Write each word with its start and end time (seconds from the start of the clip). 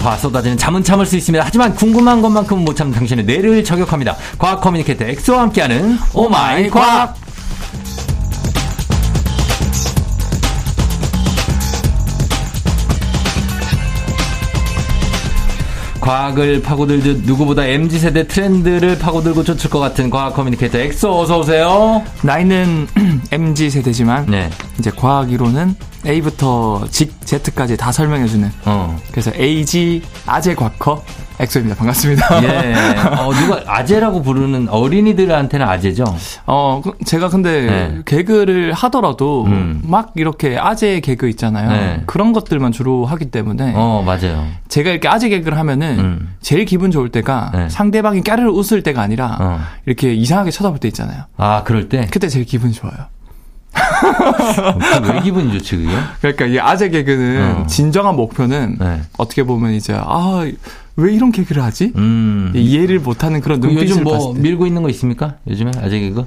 화 0.00 0.16
쏟아지는 0.16 0.56
잠은 0.56 0.82
참을 0.82 1.04
수 1.04 1.16
있습니다. 1.16 1.44
하지만 1.44 1.74
궁금한 1.74 2.22
것만큼은 2.22 2.64
못 2.64 2.74
참는 2.74 2.94
당신의 2.94 3.26
뇌를 3.26 3.62
저격합니다. 3.62 4.16
과학 4.38 4.60
communicator 4.60 5.04
엑소와 5.04 5.42
함께하는 5.42 5.98
오마이 6.14 6.70
과학. 6.70 7.14
과학을 16.00 16.62
파고들듯 16.62 17.24
누구보다 17.26 17.66
MZ세대 17.66 18.26
트렌드를 18.26 18.98
파고들고 18.98 19.44
쫓을 19.44 19.68
것 19.68 19.78
같은 19.80 20.08
과학 20.08 20.34
communicator 20.34 20.78
엑소 20.78 21.20
어서 21.20 21.38
오세요. 21.38 22.02
나이는 22.22 22.88
MZ 23.30 23.68
세대지만 23.68 24.26
네. 24.26 24.48
이제 24.78 24.90
과학 24.90 25.30
이론은 25.30 25.76
A부터 26.06 26.86
직 26.90 27.14
Z까지 27.24 27.76
다 27.76 27.92
설명해주는 27.92 28.50
어. 28.64 28.98
그래서 29.10 29.30
AZ 29.34 30.02
아재 30.26 30.54
과커 30.54 31.02
엑소입니다. 31.40 31.74
반갑습니다. 31.76 32.42
예. 32.44 32.74
어, 33.18 33.32
누가 33.32 33.62
아재라고 33.66 34.20
부르는 34.22 34.68
어린이들한테는 34.68 35.66
아재죠? 35.66 36.04
어 36.46 36.82
그- 36.84 36.92
제가 37.06 37.30
근데 37.30 37.62
네. 37.62 37.98
개그를 38.04 38.74
하더라도 38.74 39.44
음. 39.46 39.80
막 39.82 40.12
이렇게 40.16 40.58
아재 40.58 41.00
개그 41.00 41.28
있잖아요. 41.30 41.70
네. 41.70 42.02
그런 42.04 42.34
것들만 42.34 42.72
주로 42.72 43.06
하기 43.06 43.26
때문에 43.30 43.72
어, 43.74 44.02
맞아요. 44.04 44.46
제가 44.68 44.90
이렇게 44.90 45.08
아재 45.08 45.30
개그를 45.30 45.56
하면은 45.58 45.98
음. 45.98 46.34
제일 46.42 46.66
기분 46.66 46.90
좋을 46.90 47.08
때가 47.08 47.52
네. 47.54 47.68
상대방이 47.70 48.22
까르르 48.22 48.50
웃을 48.50 48.82
때가 48.82 49.00
아니라 49.00 49.36
어. 49.40 49.60
이렇게 49.86 50.12
이상하게 50.12 50.50
쳐다볼 50.50 50.78
때 50.78 50.88
있잖아요. 50.88 51.22
아, 51.38 51.62
그럴 51.64 51.88
때? 51.88 52.06
그때 52.10 52.28
제일 52.28 52.44
기분 52.44 52.70
좋아요. 52.72 52.94
그왜 53.72 55.20
기분이 55.22 55.52
좋지, 55.52 55.76
그게? 55.76 55.88
그러니까 56.20 56.46
이 56.46 56.58
아재 56.58 56.88
개그는 56.90 57.56
어. 57.62 57.66
진정한 57.66 58.16
목표는 58.16 58.76
네. 58.78 59.00
어떻게 59.18 59.42
보면 59.42 59.72
이제 59.72 59.94
아 59.96 60.44
왜 61.00 61.14
이런 61.14 61.32
개그를 61.32 61.62
하지? 61.62 61.92
음. 61.96 62.52
이해를 62.54 62.98
못하는 63.00 63.40
그런 63.40 63.60
그 63.60 63.66
눈빛을 63.66 63.90
요즘 63.90 64.04
뭐 64.04 64.12
봤을 64.14 64.34
때, 64.34 64.40
밀고 64.40 64.66
있는 64.66 64.82
거 64.82 64.90
있습니까? 64.90 65.36
요즘에 65.48 65.70
아재 65.78 65.98
개그? 65.98 66.26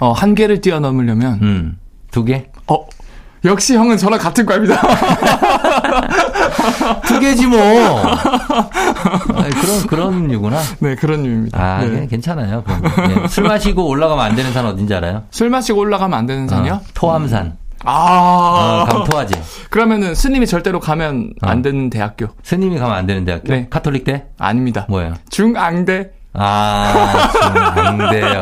어, 0.00 0.12
한계를 0.12 0.60
뛰어넘으려면 0.62 1.38
음. 1.42 1.78
두 2.10 2.24
개? 2.24 2.46
어 2.68 2.86
역시 3.44 3.76
형은 3.76 3.98
저랑 3.98 4.18
같은 4.18 4.46
과입니다. 4.46 4.80
두 7.06 7.20
개지 7.20 7.46
뭐. 7.46 7.58
아니, 7.60 9.50
그런 9.50 9.86
그런 9.88 10.30
이유구나. 10.30 10.60
네 10.80 10.94
그런 10.96 11.22
류입니다. 11.22 11.58
아, 11.62 11.80
네. 11.80 11.90
그냥 11.90 12.08
괜찮아요. 12.08 12.64
예. 13.24 13.28
술 13.28 13.44
마시고 13.44 13.86
올라가면 13.88 14.24
안 14.24 14.34
되는 14.36 14.52
산 14.52 14.66
어딘지 14.66 14.94
알아요? 14.94 15.24
술 15.30 15.50
마시고 15.50 15.80
올라가면 15.80 16.18
안 16.18 16.26
되는 16.26 16.48
산이요? 16.48 16.72
어, 16.74 16.80
토함산. 16.94 17.56
아 17.84 18.84
어, 18.86 18.90
가면 18.90 19.04
토하지. 19.04 19.34
그러면은 19.70 20.14
스님이 20.14 20.46
절대로 20.46 20.80
가면 20.80 21.34
어. 21.42 21.48
안 21.48 21.62
되는 21.62 21.90
대학교 21.90 22.26
스님이 22.42 22.78
가면 22.78 22.96
안 22.96 23.06
되는 23.06 23.24
대학교? 23.24 23.52
네. 23.52 23.66
카톨릭 23.70 24.04
대? 24.04 24.24
아닙니다. 24.38 24.86
뭐예요? 24.88 25.14
중앙대 25.30 26.10
아, 26.38 27.30
좀 27.32 27.56
앙대요. 27.86 28.40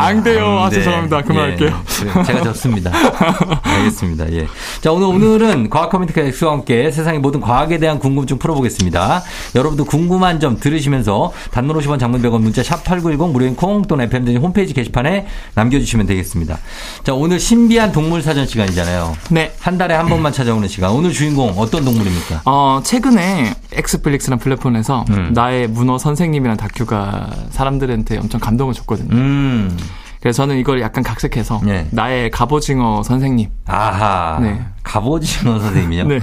앙대요. 0.00 0.46
아, 0.46 0.64
앙대. 0.64 0.76
죄송합니다. 0.76 1.22
그만할게요. 1.22 1.68
예, 1.68 2.06
그, 2.06 2.24
제가 2.24 2.42
졌습니다. 2.42 2.90
알겠습니다. 3.62 4.32
예. 4.32 4.46
자, 4.80 4.92
오늘, 4.92 5.06
오늘은 5.08 5.70
과학 5.70 5.90
communicator 5.90 6.28
엑소와 6.28 6.52
함께 6.52 6.90
세상의 6.90 7.20
모든 7.20 7.40
과학에 7.40 7.78
대한 7.78 7.98
궁금증 7.98 8.38
풀어보겠습니다. 8.38 9.22
여러분도 9.54 9.84
궁금한 9.84 10.40
점 10.40 10.58
들으시면서 10.58 11.32
단문 11.52 11.76
50원 11.78 11.98
장문 11.98 12.22
100원 12.22 12.40
문자 12.40 12.62
샵8910 12.62 13.32
무료인 13.32 13.56
콩 13.56 13.82
또는 13.82 14.04
FM등 14.06 14.36
홈페이지 14.36 14.74
게시판에 14.74 15.26
남겨주시면 15.54 16.06
되겠습니다. 16.06 16.58
자, 17.04 17.14
오늘 17.14 17.40
신비한 17.40 17.92
동물 17.92 18.22
사전 18.22 18.46
시간이잖아요. 18.46 19.16
네. 19.30 19.52
한 19.60 19.78
달에 19.78 19.94
한 19.94 20.06
번만 20.08 20.32
찾아오는 20.32 20.66
시간. 20.68 20.90
오늘 20.90 21.12
주인공 21.12 21.54
어떤 21.56 21.84
동물입니까? 21.84 22.42
어, 22.44 22.80
최근에 22.84 23.54
엑스플릭스라는 23.76 24.38
플랫폼에서 24.38 25.04
음. 25.10 25.32
나의 25.34 25.68
문어 25.68 25.98
선생님이라는 25.98 26.56
다큐가 26.56 27.30
사람들한테 27.50 28.18
엄청 28.18 28.40
감동을 28.40 28.74
줬거든요. 28.74 29.14
음, 29.14 29.76
그래서 30.24 30.38
저는 30.44 30.56
이걸 30.56 30.80
약간 30.80 31.04
각색해서 31.04 31.60
네. 31.64 31.86
나의 31.90 32.30
갑오징어 32.30 33.02
선생님. 33.02 33.46
아하. 33.66 34.38
네. 34.40 34.58
갑오징어 34.82 35.58
선생님이요? 35.58 36.04
네. 36.08 36.18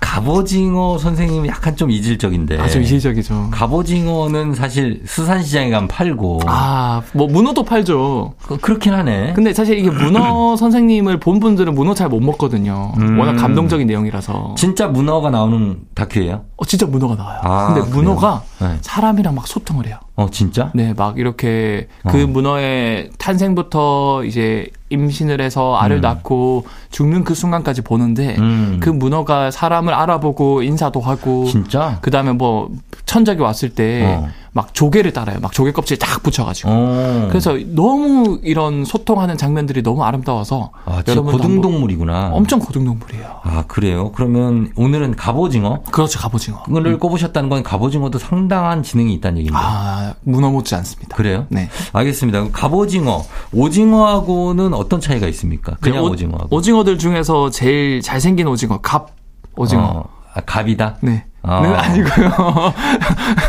갑오징어 0.00 0.98
선생님이 0.98 1.48
약간 1.50 1.76
좀 1.76 1.88
이질적인데. 1.92 2.58
아주 2.58 2.80
이질적이죠. 2.80 3.50
갑오징어는 3.52 4.54
사실 4.54 5.02
수산시장에 5.06 5.70
가면 5.70 5.86
팔고. 5.86 6.40
아, 6.46 7.02
뭐 7.12 7.28
문어도 7.28 7.62
팔죠. 7.62 8.34
그- 8.42 8.56
그렇긴 8.56 8.92
하네. 8.92 9.34
근데 9.34 9.54
사실 9.54 9.78
이게 9.78 9.88
문어 9.88 10.54
선생님을 10.58 11.20
본 11.20 11.38
분들은 11.38 11.76
문어 11.76 11.94
잘 11.94 12.08
못 12.08 12.18
먹거든요. 12.18 12.92
음. 12.98 13.20
워낙 13.20 13.36
감동적인 13.36 13.86
내용이라서. 13.86 14.56
진짜 14.58 14.88
문어가 14.88 15.30
나오는 15.30 15.78
다큐예요? 15.94 16.42
어, 16.56 16.64
진짜 16.64 16.86
문어가 16.86 17.14
나와요. 17.14 17.40
아, 17.44 17.72
근데? 17.72 17.88
문어가 17.88 18.42
네. 18.60 18.78
사람이랑 18.80 19.36
막 19.36 19.46
소통을 19.46 19.86
해요. 19.86 19.98
어, 20.16 20.30
진짜? 20.30 20.70
네, 20.74 20.94
막 20.96 21.18
이렇게 21.18 21.88
그 22.08 22.22
어. 22.22 22.26
문어의 22.26 23.10
탄생부터 23.18 24.24
이제 24.24 24.68
임신을 24.90 25.40
해서 25.40 25.76
알을 25.76 25.96
음. 25.96 26.00
낳고 26.02 26.66
죽는 26.90 27.24
그 27.24 27.34
순간까지 27.34 27.82
보는데 27.82 28.36
음. 28.38 28.78
그 28.80 28.90
문어가 28.90 29.50
사람을 29.50 29.92
알아보고 29.92 30.62
인사도 30.62 31.00
하고 31.00 31.46
진짜? 31.46 31.98
그 32.00 32.12
다음에 32.12 32.32
뭐 32.32 32.70
천적이 33.06 33.40
왔을 33.42 33.70
때 33.70 34.04
어. 34.04 34.28
막 34.56 34.72
조개를 34.72 35.12
따라요. 35.12 35.38
막 35.42 35.50
조개 35.52 35.72
껍질 35.72 35.98
딱 35.98 36.22
붙여가지고. 36.22 36.68
어. 36.70 37.26
그래서 37.28 37.58
너무 37.74 38.38
이런 38.44 38.84
소통하는 38.84 39.36
장면들이 39.36 39.82
너무 39.82 40.04
아름다워서 40.04 40.70
아, 40.84 41.02
한번- 41.04 41.24
고등동물이구나. 41.32 42.30
엄청 42.32 42.60
고등동물이에요. 42.60 43.40
아, 43.42 43.64
그래요? 43.66 44.12
그러면 44.12 44.70
오늘은 44.76 45.16
갑오징어? 45.16 45.82
그렇죠, 45.90 46.20
갑오징어. 46.20 46.62
를 46.68 46.98
꼽으셨다는 47.00 47.48
건 47.48 47.64
갑오징어도 47.64 48.20
상당한 48.20 48.84
지능이 48.84 49.12
있다는 49.14 49.38
얘기인데. 49.38 49.58
아, 49.60 50.14
문어 50.22 50.50
못지 50.50 50.76
않습니다. 50.76 51.16
그래요? 51.16 51.46
네. 51.48 51.68
알겠습니다. 51.92 52.50
갑오징어, 52.52 53.24
오징어하고는 53.52 54.72
어떤 54.72 55.00
차이가 55.00 55.26
있습니까? 55.28 55.76
그냥 55.80 56.04
오- 56.04 56.10
오징어하고. 56.10 56.54
오징어들 56.56 56.96
중에서 56.98 57.50
제일 57.50 58.00
잘생긴 58.02 58.46
오징어, 58.46 58.78
갑 58.80 59.08
오징어. 59.56 59.82
어, 59.82 60.04
아, 60.32 60.40
갑이다? 60.42 60.96
네. 61.00 61.24
아. 61.46 61.60
는 61.60 61.74
아니고요. 61.74 62.30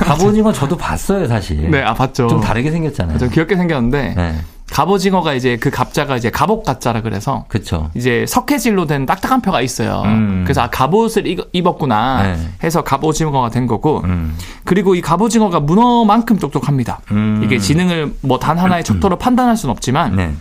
갑오징어 0.05 0.51
저도 0.51 0.77
봤어요, 0.77 1.27
사실. 1.27 1.69
네, 1.69 1.81
아 1.81 1.93
봤죠. 1.93 2.27
좀 2.27 2.41
다르게 2.41 2.71
생겼잖아요. 2.71 3.17
좀 3.17 3.29
귀엽게 3.29 3.55
생겼는데 3.55 4.13
네. 4.15 4.35
갑오징어가 4.71 5.33
이제 5.35 5.57
그 5.57 5.69
갑자가 5.69 6.17
이제 6.17 6.29
갑옷 6.31 6.63
가짜라 6.65 7.01
그래서 7.01 7.45
그쵸. 7.47 7.91
이제 7.95 8.25
석회질로 8.27 8.85
된 8.87 9.05
딱딱한 9.05 9.41
뼈가 9.41 9.61
있어요. 9.61 10.01
음. 10.05 10.41
그래서 10.45 10.61
아 10.61 10.69
갑옷을 10.69 11.27
입- 11.27 11.47
입었구나 11.53 12.23
네. 12.23 12.37
해서 12.63 12.81
갑오징어가 12.83 13.49
된 13.51 13.67
거고 13.67 14.01
음. 14.05 14.35
그리고 14.63 14.95
이 14.95 15.01
갑오징어가 15.01 15.59
문어만큼 15.59 16.37
똑똑합니다. 16.39 16.99
음. 17.11 17.41
이게 17.43 17.59
지능을 17.59 18.13
뭐 18.21 18.39
단 18.39 18.57
하나의 18.57 18.83
척도로 18.85 19.17
판단할 19.17 19.55
수는 19.55 19.71
없지만 19.71 20.15
네. 20.15 20.33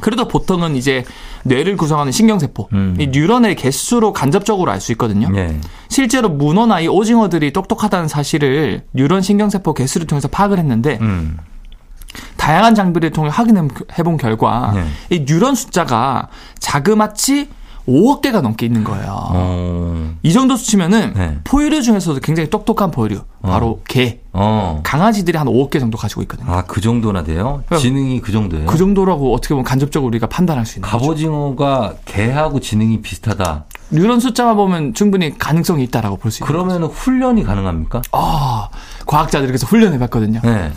그래도 0.00 0.28
보통은 0.28 0.76
이제 0.76 1.04
뇌를 1.44 1.76
구성하는 1.76 2.12
신경세포, 2.12 2.68
음. 2.72 2.96
이 2.98 3.06
뉴런의 3.08 3.56
개수로 3.56 4.12
간접적으로 4.12 4.70
알 4.70 4.80
수 4.80 4.92
있거든요. 4.92 5.28
네. 5.30 5.58
실제로 5.88 6.28
문어나 6.28 6.80
이 6.80 6.88
오징어들이 6.88 7.52
똑똑하다는 7.52 8.08
사실을 8.08 8.82
뉴런 8.92 9.22
신경세포 9.22 9.74
개수를 9.74 10.06
통해서 10.06 10.28
파악을 10.28 10.58
했는데 10.58 10.98
음. 11.00 11.38
다양한 12.36 12.74
장비를 12.74 13.10
통해 13.10 13.30
확인해 13.32 13.68
본 14.04 14.16
결과 14.16 14.72
네. 14.74 14.86
이 15.10 15.24
뉴런 15.26 15.54
숫자가 15.54 16.28
자그마치 16.58 17.48
5억 17.88 18.20
개가 18.20 18.40
넘게 18.40 18.66
있는 18.66 18.84
거예요. 18.84 19.06
어. 19.32 20.14
이 20.22 20.32
정도 20.32 20.56
수치면은 20.56 21.14
네. 21.14 21.38
포유류 21.44 21.82
중에서도 21.82 22.18
굉장히 22.20 22.50
똑똑한 22.50 22.90
포유류, 22.90 23.20
바로 23.42 23.80
개, 23.86 24.20
어. 24.32 24.80
강아지들이 24.82 25.38
한 25.38 25.46
5억 25.46 25.70
개 25.70 25.78
정도 25.78 25.96
가지고 25.96 26.22
있거든요. 26.22 26.50
아, 26.50 26.64
그 26.64 26.80
정도나 26.80 27.22
돼요? 27.22 27.62
네. 27.70 27.78
지능이 27.78 28.20
그 28.20 28.32
정도예요? 28.32 28.66
그 28.66 28.76
정도라고 28.76 29.34
어떻게 29.34 29.54
보면 29.54 29.64
간접적으로 29.64 30.08
우리가 30.08 30.26
판단할 30.26 30.66
수 30.66 30.78
있는 30.78 30.88
거죠. 30.88 30.98
갑오징어가 31.00 31.94
개하고 32.04 32.60
지능이 32.60 33.02
비슷하다. 33.02 33.64
뉴런 33.90 34.18
숫자만 34.18 34.56
보면 34.56 34.94
충분히 34.94 35.38
가능성이 35.38 35.84
있다라고 35.84 36.16
볼수 36.16 36.40
거죠. 36.40 36.52
그러면 36.52 36.84
훈련이 36.84 37.44
가능합니까? 37.44 38.02
아, 38.12 38.68
과학자들이 39.06 39.46
그래서 39.46 39.66
훈련해봤거든요. 39.66 40.40
네. 40.42 40.72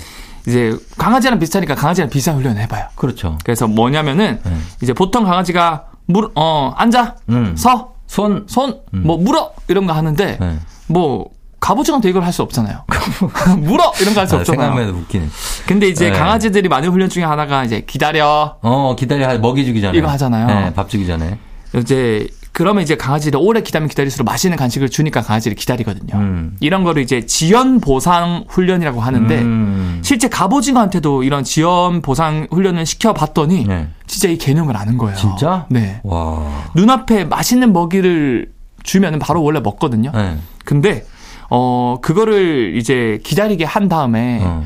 이제 0.47 0.77
강아지랑 0.97 1.39
비슷하니까 1.39 1.75
강아지랑 1.75 2.09
비슷한 2.09 2.35
훈련을 2.35 2.61
해봐요. 2.63 2.85
그렇죠. 2.95 3.37
그래서 3.43 3.67
뭐냐면은 3.67 4.39
네. 4.43 4.51
이제 4.81 4.93
보통 4.93 5.23
강아지가 5.25 5.88
물, 6.09 6.29
어, 6.35 6.73
앉아, 6.75 7.15
음. 7.29 7.55
서, 7.55 7.93
손. 8.07 8.45
손, 8.47 8.79
뭐 8.91 9.17
물어 9.17 9.51
이런 9.67 9.85
거 9.85 9.93
하는데 9.93 10.37
네. 10.39 10.59
뭐 10.87 11.29
갑오징어한테 11.59 12.09
이걸 12.09 12.23
할 12.23 12.33
수 12.33 12.41
없잖아요. 12.41 12.83
물어 13.59 13.91
이런 14.01 14.13
거 14.15 14.21
할수 14.21 14.35
아, 14.35 14.39
없잖아요. 14.39 14.43
생각만 14.71 14.87
해도 14.87 14.97
웃기네. 14.97 15.27
근데 15.67 15.87
이제 15.87 16.09
네. 16.09 16.17
강아지들이 16.17 16.67
많은 16.69 16.89
훈련 16.89 17.09
중에 17.09 17.23
하나가 17.23 17.63
이제 17.63 17.81
기다려 17.85 18.57
어, 18.61 18.95
기다려. 18.97 19.37
먹이 19.37 19.63
주기 19.65 19.79
전에. 19.81 19.95
이거 19.97 20.07
하잖아요. 20.07 20.47
네, 20.47 20.73
밥 20.73 20.89
주기 20.89 21.05
전에. 21.05 21.37
이제 21.75 22.27
그러면 22.51 22.81
이제 22.81 22.97
강아지를 22.97 23.39
오래 23.41 23.61
기다리면 23.61 23.89
기다릴수록 23.89 24.25
맛있는 24.25 24.57
간식을 24.57 24.89
주니까 24.89 25.21
강아지를 25.21 25.55
기다리거든요. 25.55 26.15
음. 26.15 26.57
이런 26.61 26.83
거를 26.83 27.03
이제 27.03 27.25
지연 27.27 27.79
보상 27.79 28.45
훈련이라고 28.49 28.99
하는데 29.01 29.37
음. 29.39 30.01
실제 30.03 30.27
갑오징어한테도 30.29 31.21
이런 31.23 31.43
지연 31.43 32.01
보상 32.01 32.47
훈련을 32.49 32.85
시켜봤더니 32.87 33.65
네. 33.67 33.87
진짜 34.09 34.27
이 34.27 34.37
개념을 34.37 34.75
아는 34.75 34.97
거예요. 34.97 35.15
진짜? 35.15 35.67
네. 35.69 36.01
와. 36.03 36.71
눈앞에 36.73 37.25
맛있는 37.25 37.71
먹이를 37.71 38.51
주면은 38.81 39.19
바로 39.19 39.43
원래 39.43 39.59
먹거든요. 39.59 40.11
네. 40.13 40.37
근데 40.65 41.05
어 41.51 41.99
그거를 42.01 42.75
이제 42.75 43.19
기다리게 43.23 43.65
한 43.65 43.87
다음에 43.87 44.39
어. 44.43 44.63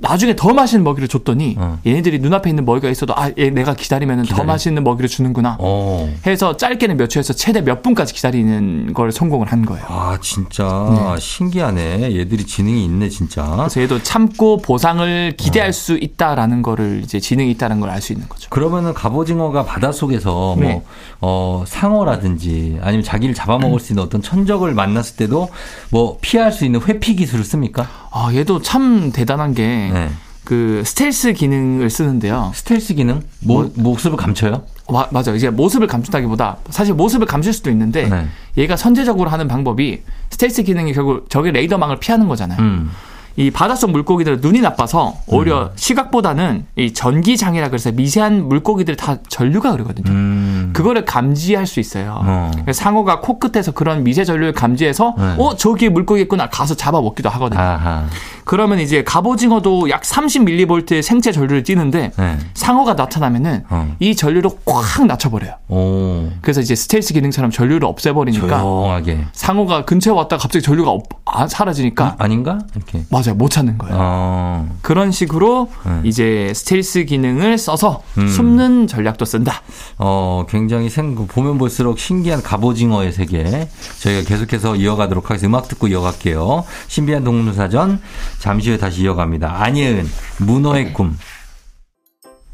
나중에 0.00 0.34
더 0.36 0.52
맛있는 0.54 0.82
먹이를 0.84 1.08
줬더니 1.08 1.56
어. 1.58 1.78
얘네들이 1.86 2.18
눈앞에 2.20 2.48
있는 2.50 2.64
먹이가 2.64 2.88
있어도 2.90 3.14
아, 3.16 3.30
얘 3.38 3.50
내가 3.50 3.74
기다리면 3.74 4.18
더 4.18 4.22
기다려. 4.24 4.44
맛있는 4.44 4.82
먹이를 4.82 5.08
주는구나. 5.08 5.56
어. 5.60 6.10
해서 6.26 6.56
짧게는 6.56 6.96
몇 6.96 7.08
초에서 7.08 7.32
최대 7.32 7.60
몇 7.60 7.82
분까지 7.82 8.14
기다리는 8.14 8.92
걸 8.94 9.12
성공을 9.12 9.46
한 9.48 9.64
거예요. 9.66 9.84
아, 9.88 10.18
진짜 10.22 11.16
신기하네. 11.18 12.16
얘들이 12.16 12.44
지능이 12.44 12.84
있네, 12.84 13.08
진짜. 13.08 13.44
그래서 13.56 13.80
얘도 13.82 14.02
참고 14.02 14.56
보상을 14.58 15.34
기대할 15.36 15.72
수 15.72 15.96
있다라는 15.98 16.62
거를 16.62 17.02
이제 17.04 17.20
지능이 17.20 17.50
있다는 17.52 17.80
걸 17.80 17.90
알 17.90 18.00
수 18.00 18.12
있는 18.12 18.28
거죠. 18.28 18.48
그러면은 18.50 18.94
갑오징어가 18.94 19.64
바닷속에서 19.64 20.56
네. 20.58 20.72
뭐, 20.72 20.84
어, 21.20 21.64
상어라든지 21.66 22.78
아니면 22.82 23.04
자기를 23.04 23.34
잡아먹을 23.34 23.80
수 23.80 23.92
있는 23.92 24.02
어떤 24.04 24.22
천적을 24.22 24.74
만났을 24.74 25.16
때도 25.16 25.48
뭐 25.90 26.18
피할 26.20 26.52
수 26.52 26.64
있는 26.64 26.80
회피 26.80 27.16
기술을 27.16 27.44
씁니까? 27.44 27.86
아, 28.10 28.30
얘도 28.34 28.62
참 28.62 29.12
대단한 29.12 29.54
게 29.54 29.90
네. 29.92 30.10
그 30.44 30.82
스텔스 30.84 31.34
기능을 31.34 31.90
쓰는데요. 31.90 32.50
스텔스 32.54 32.94
기능? 32.94 33.22
모, 33.40 33.62
뭐- 33.62 33.72
모습을 33.76 34.16
감춰요? 34.16 34.62
와, 34.88 35.06
맞아. 35.12 35.32
이제 35.32 35.48
모습을 35.50 35.86
감춘다기보다 35.86 36.56
사실 36.70 36.94
모습을 36.94 37.26
감출 37.26 37.52
수도 37.52 37.70
있는데 37.70 38.08
네. 38.08 38.26
얘가 38.56 38.76
선제적으로 38.76 39.30
하는 39.30 39.46
방법이 39.46 40.02
스텔스 40.30 40.64
기능이 40.64 40.92
결국 40.92 41.30
적의 41.30 41.52
레이더망을 41.52 42.00
피하는 42.00 42.26
거잖아요. 42.26 42.58
음. 42.60 42.90
이 43.36 43.50
바닷속 43.50 43.90
물고기들은 43.90 44.40
눈이 44.40 44.60
나빠서 44.60 45.14
오히려 45.26 45.70
시각보다는 45.76 46.66
이 46.76 46.92
전기 46.92 47.36
장애라 47.36 47.68
그래서 47.68 47.90
미세한 47.92 48.48
물고기들 48.48 48.96
다 48.96 49.16
전류가 49.28 49.72
그러거든요. 49.72 50.10
음. 50.10 50.70
그거를 50.74 51.04
감지할 51.04 51.66
수 51.66 51.80
있어요. 51.80 52.20
어. 52.24 52.50
그래서 52.62 52.82
상어가 52.82 53.20
코끝에서 53.20 53.72
그런 53.72 54.04
미세 54.04 54.24
전류를 54.24 54.52
감지해서 54.52 55.14
네. 55.16 55.34
어 55.38 55.56
저기에 55.56 55.88
물고기 55.88 56.22
있구나 56.22 56.48
가서 56.48 56.74
잡아 56.74 57.00
먹기도 57.00 57.28
하거든요. 57.30 57.60
아하. 57.60 58.04
그러면 58.44 58.80
이제 58.80 59.04
갑오징어도 59.04 59.90
약 59.90 60.02
30mV의 60.02 61.02
생체 61.02 61.32
전류를 61.32 61.62
띠는데 61.62 62.12
네. 62.16 62.38
상어가 62.54 62.94
나타나면은 62.94 63.64
어. 63.70 63.94
이 64.00 64.14
전류를 64.16 64.50
꽉 64.64 65.06
낮춰버려요. 65.06 65.54
오. 65.68 66.28
그래서 66.42 66.60
이제 66.60 66.74
스텔스 66.74 67.12
기능처럼 67.14 67.50
전류를 67.50 67.86
없애버리니까 67.86 68.60
조용하게. 68.60 69.24
상어가 69.32 69.84
근처에 69.84 70.12
왔다가 70.12 70.42
갑자기 70.42 70.62
전류가 70.64 70.90
없- 70.90 71.08
아, 71.24 71.46
사라지니까 71.46 72.16
아 72.18 72.26
닌가? 72.28 72.58
이렇게. 72.74 73.04
맞아요 73.20 73.34
못 73.34 73.50
찾는 73.50 73.78
거예요. 73.78 73.96
어. 73.98 74.68
그런 74.82 75.12
식으로 75.12 75.70
네. 75.84 76.00
이제 76.04 76.52
스텔스 76.54 77.04
기능을 77.04 77.58
써서 77.58 78.02
음. 78.18 78.28
숨는 78.28 78.86
전략도 78.86 79.24
쓴다. 79.24 79.62
어, 79.98 80.46
굉장히 80.48 80.88
생, 80.88 81.14
보면 81.14 81.58
볼수록 81.58 81.98
신기한 81.98 82.42
갑오징어의 82.42 83.12
세계. 83.12 83.68
저희가 84.00 84.28
계속해서 84.28 84.76
이어가도록 84.76 85.30
하겠습니다. 85.30 85.48
음악 85.50 85.68
듣고 85.68 85.88
이어갈게요. 85.88 86.64
신비한 86.88 87.24
동물사전. 87.24 88.00
잠시 88.38 88.70
후에 88.70 88.78
다시 88.78 89.02
이어갑니다. 89.02 89.62
안예은, 89.62 90.08
문어의 90.38 90.92
꿈. 90.92 91.16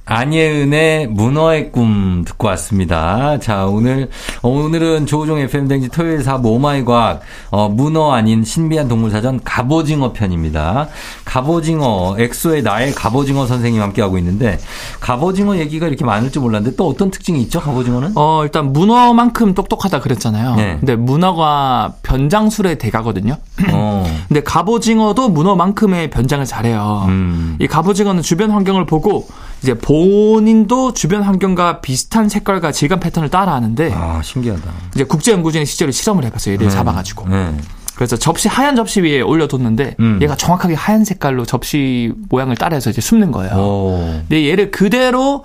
안예은의 0.08 1.08
문어의 1.08 1.72
꿈 1.72 2.22
듣고 2.24 2.46
왔습니다. 2.48 3.40
자, 3.40 3.66
오늘, 3.66 4.08
어, 4.40 4.48
오늘은 4.48 5.06
조우종 5.06 5.38
FM대행진 5.38 5.88
토요일 5.88 6.20
4부 6.22 6.46
Oh 6.46 6.65
my 6.65 6.84
과학, 6.84 7.22
어, 7.50 7.68
문어 7.68 8.12
아닌 8.12 8.44
신비한 8.44 8.86
동물사전 8.86 9.40
갑오징어 9.42 10.12
편입니다. 10.12 10.86
갑오징어, 11.24 12.14
엑소의 12.20 12.62
나의 12.62 12.94
갑오징어 12.94 13.46
선생님 13.46 13.82
함께하고 13.82 14.16
있는데, 14.18 14.58
갑오징어 15.00 15.56
얘기가 15.56 15.88
이렇게 15.88 16.04
많을 16.04 16.30
줄 16.30 16.42
몰랐는데, 16.42 16.76
또 16.76 16.86
어떤 16.86 17.10
특징이 17.10 17.42
있죠, 17.42 17.60
갑오징어는? 17.60 18.12
어 18.14 18.42
일단 18.44 18.72
문어만큼 18.72 19.54
똑똑하다 19.54 20.02
그랬잖아요. 20.02 20.54
네. 20.54 20.76
근데 20.78 20.94
문어가 20.94 21.94
변장술의 22.04 22.78
대가거든요. 22.78 23.38
어, 23.72 24.06
근데 24.28 24.40
갑오징어도 24.44 25.30
문어만큼의 25.30 26.10
변장을 26.10 26.44
잘해요. 26.44 27.06
음, 27.08 27.56
이 27.60 27.66
갑오징어는 27.66 28.22
주변 28.22 28.52
환경을 28.52 28.86
보고 28.86 29.26
이제 29.62 29.74
본인도 29.74 30.92
주변 30.94 31.22
환경과 31.22 31.80
비슷한 31.80 32.28
색깔과 32.28 32.72
질감 32.72 33.00
패턴을 33.00 33.28
따라하는데 33.30 33.92
아, 33.94 34.20
신기하다. 34.22 34.70
이제 34.94 35.04
국제 35.04 35.32
연구진이 35.32 35.64
실제로 35.66 35.90
실험을 35.90 36.24
해봤어요. 36.24 36.54
얘를 36.54 36.68
네. 36.68 36.72
잡아가지고. 36.72 37.28
네. 37.28 37.54
그래서 37.94 38.16
접시 38.16 38.48
하얀 38.48 38.76
접시 38.76 39.00
위에 39.00 39.22
올려뒀는데 39.22 39.96
음. 40.00 40.18
얘가 40.20 40.36
정확하게 40.36 40.74
하얀 40.74 41.04
색깔로 41.04 41.46
접시 41.46 42.12
모양을 42.28 42.54
따라해서 42.56 42.90
이제 42.90 43.00
숨는 43.00 43.32
거예요. 43.32 43.54
오, 43.56 43.98
근데 44.28 44.46
얘를 44.50 44.70
그대로 44.70 45.42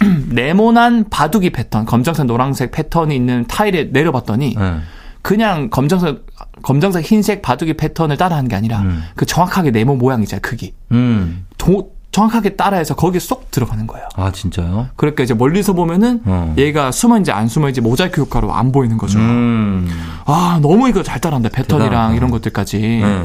네모난 0.28 1.06
바둑이 1.08 1.50
패턴, 1.50 1.86
검정색, 1.86 2.26
노란색 2.26 2.72
패턴이 2.72 3.16
있는 3.16 3.46
타일에 3.48 3.84
내려봤더니 3.92 4.54
네. 4.58 4.74
그냥 5.22 5.70
검정색, 5.70 6.26
검정색, 6.62 7.04
흰색 7.06 7.40
바둑이 7.40 7.72
패턴을 7.74 8.18
따라하는 8.18 8.50
게 8.50 8.56
아니라 8.56 8.80
음. 8.80 9.02
그 9.16 9.24
정확하게 9.24 9.70
네모 9.70 9.96
모양이잖아요, 9.96 10.40
크기. 10.42 10.74
음, 10.92 11.46
도- 11.56 11.93
정확하게 12.14 12.50
따라해서 12.50 12.94
거기에 12.94 13.18
쏙 13.18 13.50
들어가는 13.50 13.86
거예요. 13.88 14.06
아, 14.14 14.30
진짜요? 14.30 14.86
그러니까 14.94 15.24
이제 15.24 15.34
멀리서 15.34 15.72
보면은 15.72 16.20
어. 16.24 16.54
얘가 16.56 16.92
숨어있는지 16.92 17.32
안 17.32 17.48
숨어있는지 17.48 17.80
모자이크 17.80 18.20
효과로 18.20 18.52
안 18.54 18.70
보이는 18.70 18.96
거죠. 18.96 19.18
음, 19.18 19.88
아, 20.24 20.60
너무 20.62 20.88
이거 20.88 21.02
잘 21.02 21.20
따라한다. 21.20 21.48
패턴이랑 21.48 21.90
대단하다. 21.90 22.14
이런 22.14 22.30
것들까지. 22.30 22.78
네. 22.78 23.24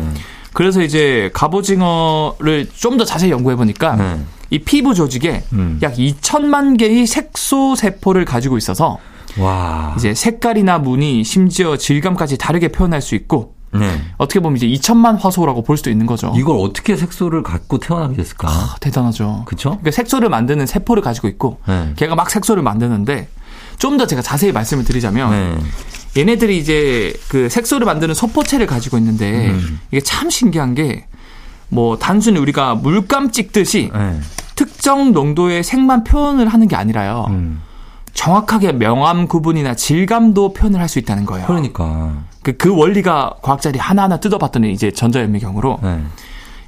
그래서 0.54 0.82
이제 0.82 1.30
갑오징어를 1.36 2.68
좀 2.76 2.98
더 2.98 3.06
자세히 3.06 3.30
연구해 3.32 3.56
보니까 3.56 3.96
네. 3.96 4.20
이 4.50 4.58
피부 4.60 4.96
조직에 4.96 5.44
음. 5.54 5.78
약 5.84 5.94
2천만 5.94 6.78
개의 6.78 7.06
색소 7.06 7.76
세포를 7.76 8.26
가지고 8.26 8.58
있어서 8.58 8.98
와. 9.38 9.94
이제 9.98 10.16
색깔이나 10.16 10.80
무늬, 10.80 11.24
심지어 11.24 11.78
질감까지 11.78 12.40
다르게 12.40 12.70
표현할 12.70 13.02
수 13.04 13.14
있고 13.14 13.54
네. 13.71 14.01
어떻게 14.18 14.39
보면 14.39 14.57
이제 14.57 14.68
2천만 14.68 15.19
화소라고 15.19 15.63
볼 15.63 15.77
수도 15.77 15.89
있는 15.89 16.06
거죠. 16.06 16.33
이걸 16.36 16.57
어떻게 16.60 16.95
색소를 16.95 17.44
갖고 17.44 17.77
태어나게 17.77 18.16
됐을까? 18.16 18.48
아, 18.50 18.75
대단하죠. 18.80 19.44
그쵸? 19.45 19.69
그러니까 19.71 19.92
색소를 19.92 20.30
만드는 20.30 20.66
세포를 20.66 21.04
가지고 21.04 21.27
있고 21.27 21.60
네. 21.68 21.94
걔가 21.95 22.16
막 22.16 22.30
색소를 22.30 22.63
만드는데 22.63 23.30
좀 23.77 23.98
더 23.98 24.06
제가 24.07 24.21
자세히 24.21 24.51
말씀을 24.51 24.83
드리자면 24.83 25.31
네. 25.31 26.21
얘네들이 26.21 26.57
이제 26.57 27.13
그 27.30 27.50
색소를 27.50 27.86
만드는 27.86 28.13
소포체를 28.16 28.66
가지고 28.68 28.97
있는데 28.97 29.49
음. 29.52 29.80
이게 29.92 30.02
참 30.02 30.30
신기한 30.30 30.76
게 30.76 31.06
뭐 31.69 31.97
단순히 31.97 32.40
우리가 32.40 32.76
물감 32.76 33.31
찍듯이 33.31 33.92
네. 33.94 34.19
특정 34.56 35.11
농도의 35.11 35.64
색만 35.64 36.04
표현을 36.04 36.47
하는 36.47 36.68
게 36.68 36.76
아니라요. 36.76 37.28
음. 37.30 37.61
정확하게 38.13 38.73
명암 38.73 39.28
구분이나 39.28 39.75
질감도 39.75 40.54
표현을 40.54 40.80
할 40.80 40.89
수 40.89 40.99
있다는 40.99 41.25
거예요. 41.25 41.45
그러니까. 41.45 42.13
그, 42.42 42.57
그 42.57 42.75
원리가 42.75 43.35
과학자들이 43.42 43.80
하나하나 43.80 44.19
뜯어봤더니 44.19 44.71
이제 44.71 44.92
전자현미경으로 44.92 45.80
네. 45.83 46.01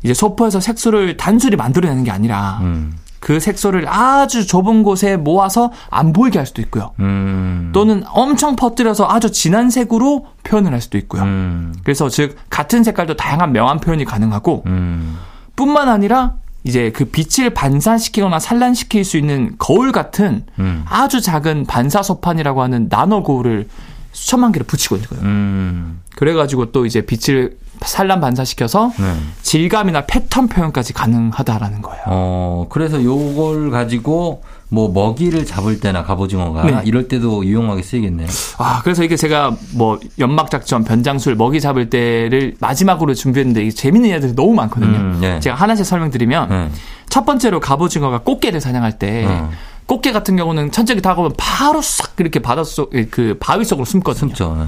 이제 0.04 0.14
소포에서 0.14 0.60
색소를 0.60 1.18
단순히 1.18 1.56
만들어내는 1.56 2.04
게 2.04 2.12
아니라 2.12 2.60
음. 2.62 2.98
그 3.20 3.40
색소를 3.40 3.88
아주 3.88 4.48
좁은 4.48 4.82
곳에 4.84 5.16
모아서 5.18 5.72
안 5.90 6.12
보이게 6.12 6.40
할 6.40 6.46
수도 6.46 6.62
있고요. 6.64 6.92
음. 7.00 7.70
또는 7.74 8.04
엄청 8.10 8.56
퍼뜨려서 8.56 9.08
아주 9.10 9.32
진한 9.32 9.70
색으로 9.70 10.26
표현을 10.44 10.74
할 10.74 10.82
수도 10.82 10.98
있고요. 10.98 11.24
음. 11.24 11.74
그래서 11.84 12.10
즉 12.10 12.36
같은 12.50 12.84
색깔도 12.84 13.16
다양한 13.18 13.52
명암 13.52 13.80
표현이 13.80 14.06
가능하고 14.06 14.64
음. 14.66 15.18
뿐만 15.56 15.88
아니라 15.88 16.34
이제 16.64 16.92
그 16.92 17.06
빛을 17.06 17.52
반사시키거나 17.52 18.40
산란시킬 18.40 19.04
수 19.04 19.18
있는 19.18 19.56
거울 19.58 19.92
같은 19.92 20.46
음. 20.60 20.86
아주 20.88 21.22
작은 21.22 21.66
반사 21.66 22.04
소판이라고 22.04 22.62
하는 22.62 22.88
나노 22.90 23.24
거울을 23.24 23.68
수천만 24.12 24.52
개를 24.52 24.68
붙이고 24.68 24.96
있는 24.96 25.10
거예요. 25.10 25.24
음. 25.24 26.02
그래가지고 26.16 26.72
또 26.72 26.86
이제 26.86 27.02
빛을 27.02 27.58
산란 27.82 28.22
반사시켜서 28.22 28.92
네. 29.00 29.16
질감이나 29.42 30.06
패턴 30.06 30.48
표현까지 30.48 30.94
가능하다라는 30.94 31.82
거예요. 31.82 32.04
어, 32.06 32.68
그래서 32.70 33.04
요걸 33.04 33.72
가지고 33.72 34.44
뭐 34.74 34.90
먹이를 34.90 35.46
잡을 35.46 35.82
때나 35.82 36.04
갑오징어가 36.04 36.64
네. 36.64 36.82
이럴 36.86 37.10
때도 37.10 37.46
유용하게 37.46 37.84
쓰이겠네요. 37.84 38.28
아, 38.58 38.82
그래서 38.82 39.04
이게 39.04 39.18
제가 39.18 39.54
뭐 39.76 40.00
연막 40.18 40.50
작전, 40.50 40.86
변장술, 40.86 41.36
먹이 41.36 41.60
잡을 41.60 41.90
때를 41.90 42.56
마지막으로 42.62 43.14
준비했는데 43.14 43.64
이게 43.64 43.72
재밌는 43.72 44.12
애들이 44.12 44.34
너무 44.34 44.54
많거든요. 44.54 44.98
음, 44.98 45.18
네. 45.20 45.42
제가 45.42 45.58
하나씩 45.58 45.86
설명드리면 45.86 46.50
네. 46.50 46.70
첫 47.10 47.26
번째로 47.26 47.60
갑오징어가 47.60 48.20
꽃게를 48.20 48.62
사냥할 48.62 48.98
때 48.98 49.26
어. 49.28 49.52
꽃게 49.86 50.12
같은 50.12 50.36
경우는 50.36 50.72
천적이 50.72 51.02
다가오면 51.02 51.34
바로 51.38 51.82
싹 51.82 52.14
이렇게 52.20 52.40
바닷속 52.40 52.92
그 53.10 53.38
바위 53.40 53.66
속으로 53.66 53.86
숨거든요. 53.86 54.20
숨죠. 54.20 54.56
네. 54.58 54.66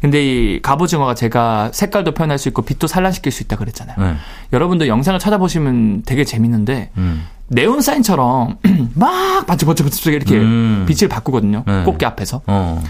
근데 0.00 0.24
이 0.24 0.60
갑오징어가 0.60 1.14
제가 1.14 1.70
색깔도 1.72 2.12
표현할 2.12 2.38
수 2.38 2.48
있고 2.48 2.62
빛도 2.62 2.86
산란시킬 2.86 3.32
수 3.32 3.42
있다 3.42 3.56
그랬잖아요. 3.56 3.96
네. 3.98 4.16
여러분들 4.52 4.88
영상을 4.88 5.18
찾아보시면 5.18 6.02
되게 6.04 6.24
재밌는데 6.24 6.90
음. 6.98 7.26
네온 7.48 7.80
사인처럼 7.80 8.58
막 8.94 9.46
반짝반짝반짝 9.46 10.12
이렇게 10.12 10.36
음. 10.36 10.84
빛을 10.86 11.08
바꾸거든요. 11.08 11.64
네. 11.66 11.84
꽃게 11.84 12.04
앞에서. 12.04 12.42
어. 12.46 12.82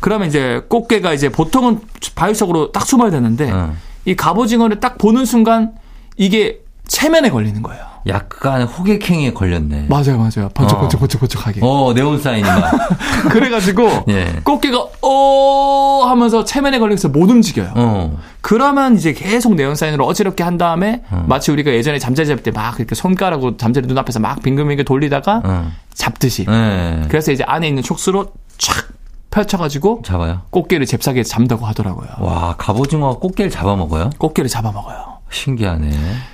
그러면 0.00 0.28
이제 0.28 0.62
꽃게가 0.68 1.12
이제 1.12 1.28
보통은 1.28 1.80
바위 2.14 2.34
속으로 2.34 2.72
딱 2.72 2.86
숨어야 2.86 3.10
되는데 3.10 3.50
어. 3.50 3.74
이 4.04 4.14
갑오징어를 4.14 4.80
딱 4.80 4.98
보는 4.98 5.24
순간 5.24 5.72
이게 6.16 6.60
체면에 6.86 7.30
걸리는 7.30 7.62
거예요. 7.62 7.93
약간 8.06 8.62
호객행위에 8.64 9.32
걸렸네. 9.32 9.86
맞아요, 9.88 10.18
맞아요. 10.18 10.48
번쩍번쩍 10.54 11.00
번쩍번쩍하게. 11.00 11.60
어, 11.62 11.92
네온 11.94 12.20
사인이 12.20 12.42
막. 12.46 12.70
그래가지고 13.30 14.04
예. 14.08 14.40
꽃게가 14.44 14.86
어 15.02 16.04
하면서 16.06 16.44
체면에 16.44 16.78
걸려서 16.78 17.08
못 17.08 17.30
움직여요. 17.30 17.72
어. 17.74 18.18
그러면 18.40 18.96
이제 18.96 19.12
계속 19.14 19.54
내연 19.54 19.74
사인으로 19.74 20.04
어지럽게 20.06 20.42
한 20.44 20.58
다음에 20.58 21.02
어. 21.10 21.24
마치 21.26 21.50
우리가 21.50 21.70
예전에 21.72 21.98
잠자리 21.98 22.28
잡을 22.28 22.42
때 22.42 22.50
막 22.50 22.78
이렇게 22.78 22.94
손가락으로 22.94 23.56
잠자리 23.56 23.86
눈앞에서 23.86 24.20
막 24.20 24.42
빙글빙글 24.42 24.84
돌리다가 24.84 25.42
어. 25.44 25.72
잡듯이. 25.94 26.44
네. 26.46 27.04
그래서 27.08 27.32
이제 27.32 27.42
안에 27.46 27.66
있는 27.68 27.82
촉수로 27.82 28.26
촥 28.58 28.84
펼쳐가지고 29.30 30.02
잡아요. 30.04 30.42
꽃게를 30.50 30.86
잽싸게 30.86 31.24
잠다고 31.24 31.66
하더라고요. 31.66 32.08
와, 32.20 32.54
갑오징어가 32.56 33.18
꽃게를 33.18 33.50
잡아먹어요? 33.50 34.10
꽃게를 34.18 34.48
잡아먹어요. 34.48 35.13
신기하네. 35.34 35.90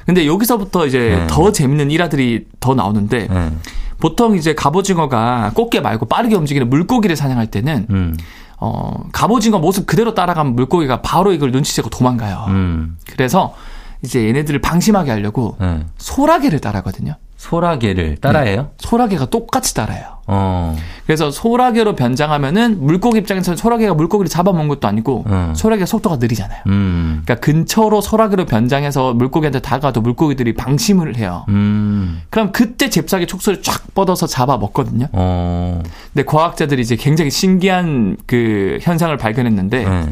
근데 0.06 0.26
여기서부터 0.26 0.86
이제 0.86 1.16
네. 1.18 1.26
더 1.28 1.52
재밌는 1.52 1.90
일화들이 1.90 2.46
더 2.60 2.74
나오는데 2.74 3.28
네. 3.28 3.52
보통 3.98 4.36
이제 4.36 4.54
갑오징어가 4.54 5.52
꽃게 5.54 5.80
말고 5.80 6.06
빠르게 6.06 6.34
움직이는 6.34 6.70
물고기를 6.70 7.16
사냥할 7.16 7.48
때는 7.48 7.86
음, 7.90 8.16
어 8.58 9.04
갑오징어 9.12 9.58
모습 9.58 9.86
그대로 9.86 10.14
따라가면 10.14 10.54
물고기가 10.54 11.02
바로 11.02 11.32
이걸 11.32 11.50
눈치채고 11.50 11.90
도망가요. 11.90 12.46
음, 12.48 12.96
그래서 13.10 13.54
이제 14.02 14.26
얘네들을 14.26 14.60
방심하게 14.60 15.10
하려고 15.10 15.56
네. 15.60 15.84
소라게를 15.98 16.60
따라거든요. 16.60 17.16
소라게를 17.40 18.18
따라해요? 18.18 18.68
소라게가 18.76 19.24
똑같이 19.26 19.74
따라해요. 19.74 20.18
어, 20.26 20.76
그래서 21.06 21.30
소라게로 21.30 21.96
변장하면은 21.96 22.84
물고기 22.84 23.18
입장에서는 23.18 23.56
소라게가 23.56 23.94
물고기를 23.94 24.28
잡아먹는 24.28 24.68
것도 24.68 24.86
아니고 24.86 25.24
음. 25.26 25.54
소라게가 25.56 25.86
속도가 25.86 26.16
느리잖아요. 26.16 26.60
음, 26.66 27.22
그러니까 27.24 27.36
근처로 27.36 28.02
소라게로 28.02 28.44
변장해서 28.44 29.14
물고기한테 29.14 29.60
다가도 29.60 30.02
물고기들이 30.02 30.54
방심을 30.54 31.16
해요. 31.16 31.46
음, 31.48 32.20
그럼 32.28 32.52
그때 32.52 32.90
잽싸게 32.90 33.24
촉수를 33.24 33.62
쫙 33.62 33.94
뻗어서 33.94 34.26
잡아 34.26 34.58
먹거든요. 34.58 35.06
어, 35.12 35.82
근데 36.12 36.26
과학자들이 36.26 36.82
이제 36.82 36.94
굉장히 36.96 37.30
신기한 37.30 38.18
그 38.26 38.78
현상을 38.82 39.16
발견했는데 39.16 39.84
네. 39.88 40.10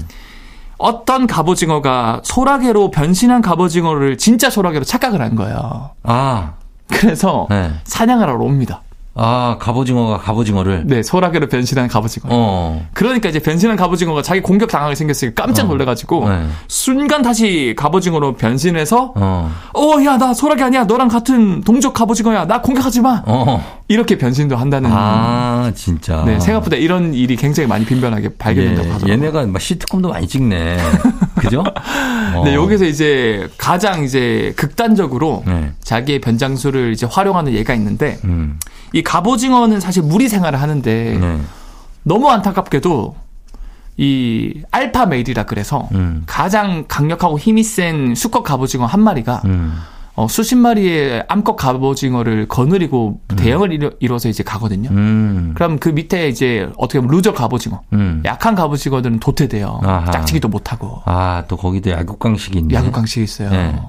어떤 0.78 1.26
갑오징어가 1.26 2.23
소라게로 2.25 2.90
변신한 2.90 3.42
갑오징어를 3.42 4.16
진짜 4.16 4.49
소라게로 4.49 4.85
착각을 4.85 5.20
한 5.20 5.35
거예요. 5.35 5.90
아, 6.04 6.54
그래서 6.88 7.47
네. 7.50 7.71
사냥을 7.85 8.28
하러 8.28 8.38
옵니다. 8.45 8.83
아, 9.21 9.57
갑오징어가 9.59 10.18
갑오징어를. 10.18 10.85
네, 10.87 11.02
소라게로 11.02 11.49
변신한 11.49 11.88
갑오징어. 11.88 12.28
어, 12.30 12.87
그러니까 12.95 13.28
이제 13.28 13.40
변신한 13.40 13.76
갑오징어가 13.76 14.23
자기 14.23 14.40
공격 14.40 14.71
당하게 14.71 14.95
생겼으니까 14.95 15.45
깜짝 15.45 15.66
놀래가지고 15.66 16.28
네. 16.28 16.47
순간 16.68 17.23
다시 17.23 17.75
갑오징어로 17.76 18.37
변신해서 18.37 19.14
어, 19.16 19.50
어, 19.75 20.04
야, 20.04 20.16
나 20.18 20.33
소라게 20.33 20.62
아니야. 20.62 20.85
너랑 20.85 21.09
같은 21.09 21.62
동족 21.62 21.95
갑오징어야. 21.95 22.47
나 22.47 22.62
공격하지 22.62 23.00
마. 23.00 23.25
어. 23.26 23.78
이렇게 23.88 24.18
변신도 24.18 24.54
한다는. 24.54 24.88
아, 24.92 25.73
진짜. 25.75 26.23
네, 26.25 26.38
생각보다 26.38 26.76
이런 26.76 27.12
일이 27.12 27.35
굉장히 27.35 27.66
많이 27.66 27.85
빈번하게 27.85 28.37
발견된다고 28.37 28.87
예, 28.87 28.92
하더라고요. 28.92 29.12
얘네가 29.12 29.47
막 29.47 29.61
시트콤도 29.61 30.11
많이 30.11 30.28
찍네. 30.28 30.76
그죠? 31.48 31.64
어. 32.36 32.44
네, 32.44 32.54
여기서 32.54 32.84
이제 32.84 33.48
가장 33.56 34.04
이제 34.04 34.52
극단적으로 34.56 35.42
네. 35.46 35.72
자기의 35.80 36.20
변장수를 36.20 36.92
이제 36.92 37.06
활용하는 37.10 37.52
얘가 37.52 37.74
있는데 37.74 38.18
음, 38.24 38.58
이 38.92 39.02
갑오징어는 39.02 39.80
사실 39.80 40.02
무리 40.02 40.28
생활을 40.28 40.60
하는데 40.60 41.18
네. 41.18 41.40
너무 42.02 42.30
안타깝게도 42.30 43.16
이 43.96 44.62
alpha 44.70 45.06
male이라 45.06 45.44
그래서 45.44 45.88
음. 45.92 46.22
가장 46.26 46.84
강력하고 46.86 47.38
힘이 47.38 47.64
센 47.64 48.14
수컷 48.14 48.44
갑오징어 48.44 48.86
한 48.86 49.00
마리가 49.00 49.42
음, 49.46 49.76
어, 50.18 50.26
수십 50.26 50.56
마리의 50.56 51.26
암컷 51.28 51.54
갑오징어를 51.54 52.48
거느리고 52.48 53.20
대형을 53.37 53.72
이뤄, 53.72 53.92
이뤄서 54.00 54.28
이제 54.28 54.42
가거든요. 54.42 54.90
음, 54.90 55.52
그럼 55.54 55.78
그 55.78 55.90
밑에 55.90 56.26
이제 56.28 56.68
어떻게 56.76 56.98
보면 56.98 57.14
루저 57.14 57.34
갑오징어, 57.34 57.82
음. 57.92 58.20
약한 58.25 58.56
갑오징어들은 58.56 59.20
도태돼요. 59.20 59.78
아하. 59.84 60.10
짝짓기도 60.10 60.48
못하고 60.48 61.02
아, 61.04 61.44
또 61.46 61.56
거기도 61.56 61.90
약육강식이 61.90 62.58
있네. 62.58 62.75
약육강식이 62.75 63.22
있어요. 63.22 63.50
네. 63.50 63.80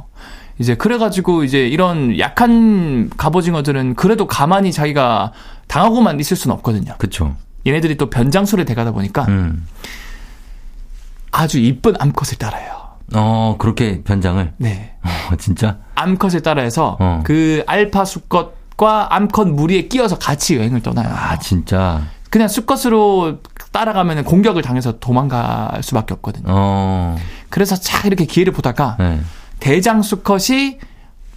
이제 0.59 0.75
그래가지고 0.75 1.45
이제 1.45 1.67
이런 1.67 2.19
약한 2.19 3.09
갑오징어들은 3.17 3.95
그래도 3.95 4.27
가만히 4.27 4.71
자기가 4.71 5.31
당하고만 5.65 6.19
있을 6.19 6.37
수는 6.37 6.55
없거든요. 6.57 6.93
그쵸. 6.99 7.35
얘네들이 7.65 7.97
또 7.97 8.11
변장수를 8.11 8.65
대가다 8.65 8.91
보니까 8.91 9.25
음. 9.29 9.65
아주 11.31 11.57
이쁜 11.57 11.95
암컷을 11.97 12.37
따라요. 12.37 12.78
어, 13.13 13.55
그렇게 13.57 14.01
변장을. 14.03 14.53
네. 14.57 14.95
어, 15.03 15.35
진짜? 15.37 15.77
암컷을 15.95 16.41
따라해서 16.41 16.97
어. 16.99 17.21
그 17.23 17.63
알파 17.67 18.05
수컷과 18.05 19.15
암컷 19.15 19.47
무리에 19.49 19.87
끼어서 19.87 20.17
같이 20.17 20.57
여행을 20.57 20.81
떠나요. 20.81 21.09
아, 21.09 21.37
진짜. 21.39 22.01
그냥 22.29 22.47
수컷으로 22.47 23.39
따라가면 23.71 24.23
공격을 24.23 24.61
당해서 24.61 24.99
도망갈 24.99 25.81
수밖에 25.81 26.13
없거든요. 26.15 26.45
어, 26.47 27.17
그래서 27.49 27.75
착 27.75 28.05
이렇게 28.05 28.25
기회를 28.25 28.53
보다가 28.53 28.97
네. 28.99 29.19
대장 29.59 30.01
수컷이 30.01 30.77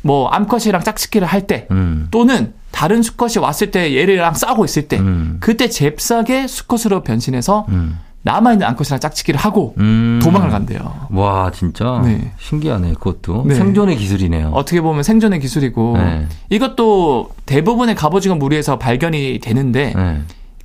뭐 0.02 0.28
암컷이랑 0.28 0.82
짝짓기를 0.82 1.26
할때 1.26 1.66
음. 1.70 2.08
또는 2.10 2.54
다른 2.72 3.02
수컷이 3.02 3.38
왔을 3.38 3.70
때 3.70 3.94
얘랑 3.94 4.34
싸우고 4.34 4.64
있을 4.64 4.88
때 4.88 4.98
음. 4.98 5.38
그때 5.40 5.68
잽싸게 5.68 6.46
수컷으로 6.46 7.02
변신해서 7.02 7.66
음. 7.68 7.98
남아있는 8.22 8.66
암컷이랑 8.66 9.00
짝짓기를 9.00 9.38
하고 9.38 9.74
음. 9.78 10.20
도망을 10.22 10.50
간대요. 10.50 11.08
와, 11.10 11.50
진짜. 11.50 12.00
네. 12.04 12.32
신기하네, 12.38 12.94
그것도. 12.94 13.44
네. 13.46 13.54
생존의 13.54 13.96
기술이네요. 13.96 14.50
어떻게 14.54 14.80
보면 14.80 15.02
생존의 15.02 15.40
기술이고 15.40 15.96
네. 15.98 16.26
이것도 16.50 17.30
대부분의 17.46 17.94
갑오징어 17.94 18.36
무리에서 18.36 18.78
발견이 18.78 19.40
되는데 19.42 19.92
네. 19.94 20.22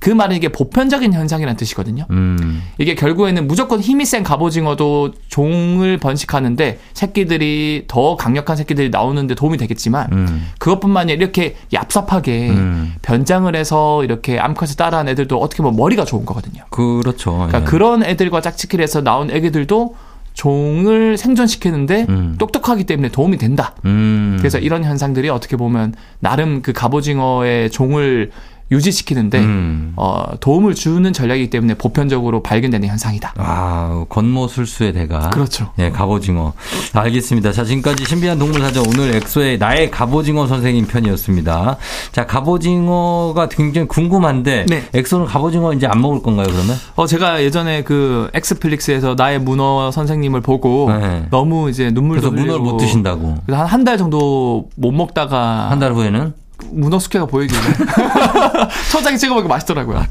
그 0.08 0.12
말은 0.14 0.36
이게 0.36 0.48
보편적인 0.48 1.12
현상이라는 1.12 1.58
뜻이거든요. 1.58 2.06
음. 2.08 2.62
이게 2.78 2.94
결국에는 2.94 3.46
무조건 3.46 3.78
힘이 3.78 4.06
센 4.06 4.22
갑오징어도 4.22 5.12
종을 5.28 5.98
번식하는데 5.98 6.78
새끼들이 6.94 7.84
더 7.88 8.16
강력한 8.16 8.56
새끼들이 8.56 8.88
나오는데 8.88 9.34
도움이 9.34 9.58
되겠지만 9.58 10.08
음. 10.12 10.46
그것뿐만 10.58 11.02
아니라 11.02 11.16
이렇게 11.18 11.56
얍삽하게 11.74 12.48
음. 12.48 12.94
변장을 13.02 13.54
해서 13.54 14.02
이렇게 14.02 14.38
암컷을 14.38 14.76
따라한 14.76 15.10
애들도 15.10 15.38
어떻게 15.38 15.62
보면 15.62 15.76
머리가 15.76 16.06
좋은 16.06 16.24
거거든요. 16.24 16.62
그렇죠. 16.70 17.32
그러니까 17.32 17.60
예. 17.60 17.64
그런 17.64 18.02
애들과 18.02 18.40
짝짓기를 18.40 18.82
해서 18.82 19.02
나온 19.02 19.30
애기들도 19.30 19.94
종을 20.32 21.18
생존시키는데 21.18 22.06
음. 22.08 22.36
똑똑하기 22.38 22.84
때문에 22.84 23.10
도움이 23.10 23.36
된다. 23.36 23.74
음. 23.84 24.36
그래서 24.38 24.58
이런 24.58 24.84
현상들이 24.84 25.28
어떻게 25.28 25.58
보면 25.58 25.92
나름 26.20 26.62
그 26.62 26.72
갑오징어의 26.72 27.70
종을 27.70 28.30
유지시키는데 28.70 29.38
음. 29.38 29.92
어, 29.96 30.24
도움을 30.40 30.74
주는 30.74 31.10
전략이기 31.12 31.48
때문에 31.50 31.74
보편적으로 31.74 32.42
발견되는 32.42 32.86
현상이다. 32.88 33.32
아, 33.38 34.04
권모술수의 34.10 34.92
대가. 34.92 35.30
그렇죠. 35.30 35.70
예, 35.78 35.90
갑오징어. 35.90 36.52
알겠습니다. 36.92 37.52
자, 37.52 37.64
지금까지 37.64 38.04
신비한 38.04 38.38
동물 38.38 38.60
사전 38.60 38.84
오늘 38.86 39.14
엑소의 39.16 39.58
나의 39.58 39.90
갑오징어 39.90 40.46
선생님 40.46 40.86
편이었습니다. 40.86 41.76
자, 42.12 42.26
갑오징어가 42.26 43.48
굉장히 43.48 43.88
궁금한데 43.88 44.66
네. 44.68 44.84
엑소는 44.92 45.26
갑오징어 45.26 45.72
이제 45.72 45.86
안 45.86 46.00
먹을 46.02 46.20
건가요, 46.22 46.46
그러면? 46.50 46.76
어, 46.96 47.06
제가 47.06 47.42
예전에 47.42 47.82
그 47.84 48.28
넷플릭스에서 48.34 49.14
나의 49.16 49.38
문어 49.40 49.90
선생님을 49.90 50.40
보고 50.42 50.90
네. 50.92 51.26
너무 51.30 51.70
이제 51.70 51.90
눈물도 51.90 52.30
그래서 52.30 52.42
문어를 52.42 52.62
못 52.62 52.76
드신다고. 52.76 53.36
그래서 53.46 53.64
한 53.64 53.78
한 53.78 53.84
달 53.84 53.96
정도 53.96 54.68
못 54.76 54.90
먹다가 54.92 55.70
한 55.70 55.78
달 55.78 55.92
후에는 55.92 56.34
문어 56.70 56.98
숙회가 56.98 57.26
보이길래 57.26 57.60
초장에 58.90 59.16
찍어 59.16 59.34
먹으면 59.34 59.48
맛있더라고요. 59.48 60.04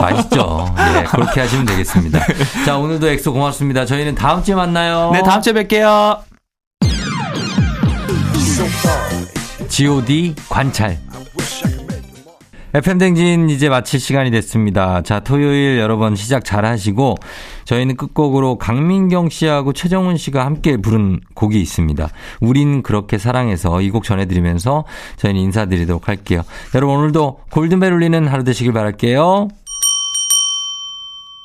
맛있죠. 0.00 0.74
예, 0.78 1.04
그렇게 1.04 1.40
하시면 1.40 1.66
되겠습니다. 1.66 2.20
자, 2.64 2.76
오늘도 2.78 3.08
엑소 3.08 3.32
고맙습니다. 3.32 3.84
저희는 3.84 4.14
다음 4.14 4.42
주에 4.42 4.54
만나요. 4.54 5.10
네, 5.12 5.22
다음 5.22 5.40
주에 5.42 5.52
뵐게요. 5.52 6.20
G.O.D. 9.68 10.34
관찰. 10.48 10.98
FM댕진 12.72 13.50
이제 13.50 13.68
마칠 13.68 13.98
시간이 13.98 14.30
됐습니다. 14.30 15.02
자, 15.02 15.20
토요일 15.20 15.78
여러 15.78 15.96
번 15.96 16.14
시작 16.14 16.44
잘 16.44 16.64
하시고, 16.64 17.16
저희는 17.64 17.96
끝곡으로 17.96 18.58
강민경 18.58 19.28
씨하고 19.28 19.72
최정훈 19.72 20.16
씨가 20.16 20.44
함께 20.44 20.76
부른 20.76 21.20
곡이 21.34 21.60
있습니다. 21.60 22.08
우린 22.40 22.82
그렇게 22.82 23.18
사랑해서 23.18 23.80
이 23.82 23.90
곡 23.90 24.04
전해드리면서 24.04 24.84
저희는 25.16 25.40
인사드리도록 25.40 26.08
할게요. 26.08 26.42
여러분 26.74 26.96
오늘도 26.96 27.40
골든벨 27.50 27.92
울리는 27.92 28.26
하루 28.28 28.44
되시길 28.44 28.72
바랄게요. 28.72 29.48